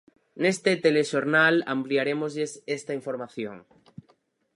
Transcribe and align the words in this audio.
Neste 0.41 0.71
telexornal 0.85 1.55
ampliarémoslles 1.75 2.51
esta 2.77 2.93
información. 2.99 3.57